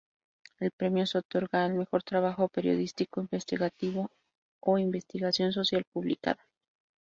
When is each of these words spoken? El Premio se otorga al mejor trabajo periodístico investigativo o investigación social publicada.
El 0.59 0.71
Premio 0.71 1.05
se 1.05 1.19
otorga 1.19 1.63
al 1.63 1.75
mejor 1.75 2.01
trabajo 2.01 2.47
periodístico 2.49 3.21
investigativo 3.21 4.09
o 4.59 4.79
investigación 4.79 5.51
social 5.51 5.83
publicada. 5.93 6.43